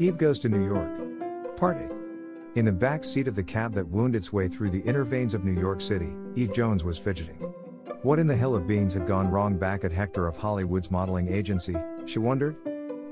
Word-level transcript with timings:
Eve 0.00 0.16
goes 0.16 0.38
to 0.38 0.48
New 0.48 0.64
York. 0.64 1.56
Part 1.56 1.76
8. 1.76 1.90
In 2.54 2.64
the 2.64 2.70
back 2.70 3.02
seat 3.02 3.26
of 3.26 3.34
the 3.34 3.42
cab 3.42 3.74
that 3.74 3.88
wound 3.88 4.14
its 4.14 4.32
way 4.32 4.46
through 4.46 4.70
the 4.70 4.82
inner 4.82 5.02
veins 5.02 5.34
of 5.34 5.44
New 5.44 5.60
York 5.60 5.80
City, 5.80 6.14
Eve 6.36 6.52
Jones 6.52 6.84
was 6.84 6.98
fidgeting. 6.98 7.52
What 8.02 8.20
in 8.20 8.28
the 8.28 8.36
hell 8.36 8.54
of 8.54 8.68
beans 8.68 8.94
had 8.94 9.08
gone 9.08 9.28
wrong 9.28 9.58
back 9.58 9.82
at 9.82 9.90
Hector 9.90 10.28
of 10.28 10.36
Hollywood's 10.36 10.92
modeling 10.92 11.28
agency, 11.28 11.74
she 12.06 12.20
wondered? 12.20 12.56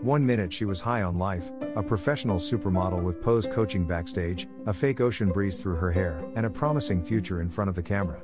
One 0.00 0.24
minute 0.24 0.52
she 0.52 0.64
was 0.64 0.80
high 0.80 1.02
on 1.02 1.18
life, 1.18 1.50
a 1.74 1.82
professional 1.82 2.36
supermodel 2.36 3.02
with 3.02 3.20
pose 3.20 3.48
coaching 3.48 3.84
backstage, 3.84 4.46
a 4.66 4.72
fake 4.72 5.00
ocean 5.00 5.30
breeze 5.30 5.60
through 5.60 5.76
her 5.76 5.90
hair, 5.90 6.24
and 6.36 6.46
a 6.46 6.50
promising 6.50 7.02
future 7.02 7.40
in 7.40 7.50
front 7.50 7.68
of 7.68 7.74
the 7.74 7.82
camera. 7.82 8.22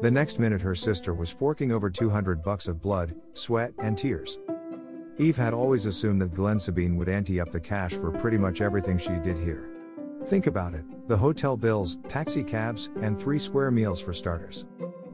The 0.00 0.12
next 0.12 0.38
minute 0.38 0.62
her 0.62 0.76
sister 0.76 1.12
was 1.12 1.32
forking 1.32 1.72
over 1.72 1.90
200 1.90 2.40
bucks 2.40 2.68
of 2.68 2.80
blood, 2.80 3.16
sweat, 3.32 3.72
and 3.80 3.98
tears. 3.98 4.38
Eve 5.18 5.36
had 5.36 5.54
always 5.54 5.86
assumed 5.86 6.20
that 6.20 6.34
Glenn 6.34 6.58
Sabine 6.58 6.96
would 6.96 7.08
ante 7.08 7.40
up 7.40 7.50
the 7.50 7.60
cash 7.60 7.94
for 7.94 8.10
pretty 8.10 8.36
much 8.36 8.60
everything 8.60 8.98
she 8.98 9.14
did 9.24 9.38
here. 9.38 9.70
Think 10.26 10.46
about 10.46 10.74
it 10.74 10.84
the 11.08 11.16
hotel 11.16 11.56
bills, 11.56 11.98
taxi 12.08 12.42
cabs, 12.42 12.90
and 13.00 13.18
three 13.18 13.38
square 13.38 13.70
meals 13.70 14.00
for 14.00 14.12
starters. 14.12 14.64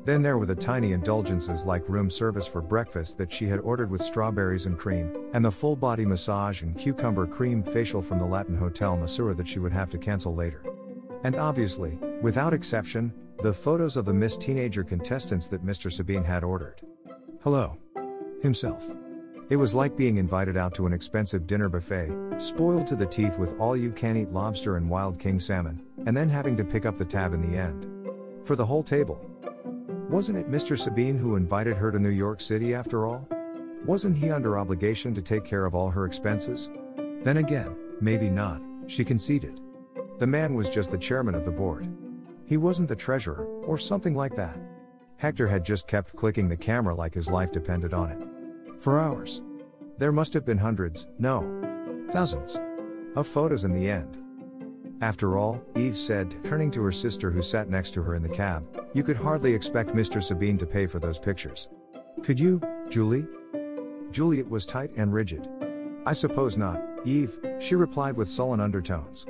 Then 0.05 0.23
there 0.23 0.39
were 0.39 0.47
the 0.47 0.55
tiny 0.55 0.93
indulgences 0.93 1.65
like 1.65 1.89
room 1.89 2.11
service 2.11 2.47
for 2.47 2.61
breakfast 2.61 3.19
that 3.19 3.31
she 3.31 3.47
had 3.47 3.61
ordered 3.61 3.91
with 3.91 4.03
strawberries 4.03 4.67
and 4.67 4.77
cream, 4.77 5.29
and 5.33 5.45
the 5.45 5.53
full 5.53 5.77
body 5.77 6.05
massage 6.05 6.63
and 6.63 6.77
cucumber 6.77 7.27
cream 7.27 7.63
facial 7.63 8.03
from 8.03 8.19
the 8.19 8.25
Latin 8.25 8.57
Hotel 8.57 8.97
Masseur 8.97 9.35
that 9.35 9.47
she 9.47 9.61
would 9.61 9.73
have 9.73 9.91
to 9.91 9.99
cancel 9.99 10.35
later. 10.35 10.65
And 11.23 11.37
obviously, 11.37 11.99
without 12.21 12.53
exception, 12.53 13.13
the 13.43 13.53
photos 13.53 13.97
of 13.97 14.07
the 14.07 14.15
Miss 14.15 14.37
Teenager 14.37 14.83
contestants 14.83 15.47
that 15.49 15.65
Mr. 15.65 15.93
Sabine 15.93 16.25
had 16.25 16.43
ordered. 16.43 16.81
Hello. 17.43 17.77
Himself. 18.41 18.93
It 19.53 19.57
was 19.57 19.75
like 19.75 19.99
being 19.99 20.17
invited 20.17 20.57
out 20.57 20.73
to 20.77 20.87
an 20.87 20.95
expensive 20.95 21.47
dinner 21.47 21.69
buffet, 21.69 22.11
spoiled 22.39 22.87
to 22.87 22.97
the 22.97 23.05
teeth 23.05 23.39
with 23.39 23.55
all 23.61 23.77
you 23.77 23.93
can 23.93 24.17
eat 24.17 24.33
lobster 24.33 24.79
and 24.79 24.89
wild 24.89 25.19
king 25.19 25.39
salmon, 25.39 25.83
and 26.07 26.17
then 26.17 26.31
having 26.31 26.57
to 26.57 26.65
pick 26.65 26.87
up 26.87 26.97
the 26.97 27.05
tab 27.05 27.35
in 27.35 27.43
the 27.43 27.59
end. 27.59 27.87
For 28.47 28.57
the 28.57 28.65
whole 28.65 28.83
table. 28.83 29.21
Wasn't 30.09 30.39
it 30.39 30.51
Mr. 30.51 30.79
Sabine 30.79 31.19
who 31.19 31.37
invited 31.37 31.77
her 31.77 31.93
to 31.93 31.99
New 31.99 32.09
York 32.09 32.41
City 32.41 32.75
after 32.75 33.05
all? 33.05 33.29
Wasn't 33.85 34.17
he 34.17 34.31
under 34.31 34.59
obligation 34.59 35.13
to 35.13 35.21
take 35.21 35.45
care 35.45 35.67
of 35.67 35.75
all 35.75 35.91
her 35.91 36.07
expenses? 36.07 36.71
Then 37.23 37.37
again, 37.37 37.77
maybe 38.01 38.31
not, 38.31 38.63
she 38.87 39.05
conceded. 39.05 39.61
The 40.19 40.27
man 40.27 40.55
was 40.55 40.71
just 40.71 40.91
the 40.91 40.97
chairman 40.97 41.35
of 41.35 41.45
the 41.45 41.53
board. 41.53 41.95
He 42.47 42.57
wasn't 42.57 42.89
the 42.89 42.97
treasurer, 42.97 43.45
or 43.67 43.77
something 43.77 44.15
like 44.15 44.35
that. 44.37 44.59
Hector 45.19 45.47
had 45.47 45.63
just 45.63 45.89
kept 45.89 46.17
clicking 46.17 46.49
the 46.49 46.57
camera 46.57 46.95
like 46.95 47.13
his 47.13 47.29
life 47.29 47.53
depended 47.53 47.93
on 47.93 48.13
it. 48.13 48.32
For 48.83 48.99
hours. 48.99 49.43
There 49.99 50.11
must 50.11 50.35
have 50.35 50.45
been 50.45 50.59
hundreds, 50.59 51.07
no, 51.21 52.09
thousands, 52.11 52.59
of 53.15 53.29
photos 53.29 53.63
in 53.63 53.73
the 53.73 53.89
end. 53.89 54.19
After 55.01 55.39
all, 55.39 55.63
Eve 55.77 55.97
said, 55.97 56.35
turning 56.43 56.69
to 56.73 56.83
her 56.83 56.91
sister 56.91 57.31
who 57.31 57.43
sat 57.43 57.71
next 57.71 57.93
to 57.93 58.03
her 58.03 58.17
in 58.17 58.25
the 58.25 58.29
cab, 58.29 58.67
you 58.93 59.05
could 59.05 59.17
hardly 59.17 59.55
expect 59.55 59.95
Mr. 59.95 60.21
Sabine 60.21 60.59
to 60.59 60.67
pay 60.67 60.89
for 60.89 60.99
those 60.99 61.21
pictures. 61.21 61.69
Could 62.25 62.41
you, 62.41 62.61
Julie? 62.89 63.29
Juliet 64.11 64.51
was 64.51 64.67
tight 64.67 64.91
and 64.97 65.15
rigid. 65.15 65.49
I 66.05 66.13
suppose 66.13 66.57
not, 66.57 66.83
Eve, 67.05 67.39
she 67.61 67.77
replied 67.77 68.17
with 68.17 68.29
sullen 68.29 68.59
undertones. 68.59 69.27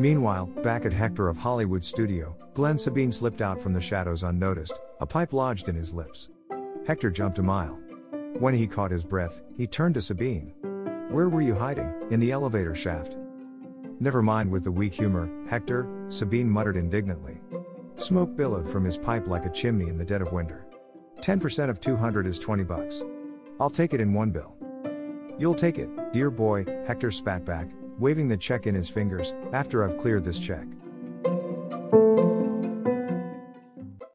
Meanwhile, 0.00 0.46
back 0.46 0.84
at 0.84 0.92
Hector 0.92 1.28
of 1.28 1.36
Hollywood 1.36 1.84
studio, 1.84 2.36
Glenn 2.54 2.78
Sabine 2.78 3.12
slipped 3.12 3.40
out 3.40 3.60
from 3.60 3.72
the 3.72 3.80
shadows 3.80 4.24
unnoticed, 4.24 4.80
a 5.00 5.06
pipe 5.06 5.32
lodged 5.32 5.68
in 5.68 5.76
his 5.76 5.94
lips. 5.94 6.28
Hector 6.88 7.12
jumped 7.12 7.38
a 7.38 7.42
mile. 7.42 7.78
When 8.40 8.54
he 8.54 8.66
caught 8.66 8.90
his 8.90 9.04
breath, 9.04 9.42
he 9.56 9.66
turned 9.68 9.94
to 9.94 10.00
Sabine. 10.00 10.52
Where 11.08 11.28
were 11.28 11.40
you 11.40 11.54
hiding? 11.54 11.94
In 12.10 12.18
the 12.18 12.32
elevator 12.32 12.74
shaft. 12.74 13.16
Never 14.00 14.22
mind 14.22 14.50
with 14.50 14.64
the 14.64 14.72
weak 14.72 14.92
humor, 14.92 15.30
Hector, 15.48 15.88
Sabine 16.08 16.50
muttered 16.50 16.76
indignantly. 16.76 17.40
Smoke 17.96 18.36
billowed 18.36 18.68
from 18.68 18.84
his 18.84 18.98
pipe 18.98 19.28
like 19.28 19.46
a 19.46 19.50
chimney 19.50 19.88
in 19.88 19.96
the 19.96 20.04
dead 20.04 20.20
of 20.20 20.32
winter. 20.32 20.66
10% 21.20 21.70
of 21.70 21.78
200 21.78 22.26
is 22.26 22.40
20 22.40 22.64
bucks. 22.64 23.04
I'll 23.60 23.70
take 23.70 23.94
it 23.94 24.00
in 24.00 24.12
one 24.12 24.32
bill. 24.32 24.56
You'll 25.38 25.54
take 25.54 25.78
it, 25.78 26.12
dear 26.12 26.30
boy, 26.30 26.64
Hector 26.88 27.12
spat 27.12 27.44
back, 27.44 27.68
waving 28.00 28.26
the 28.26 28.36
check 28.36 28.66
in 28.66 28.74
his 28.74 28.90
fingers, 28.90 29.32
after 29.52 29.84
I've 29.84 29.96
cleared 29.96 30.24
this 30.24 30.40
check. 30.40 30.66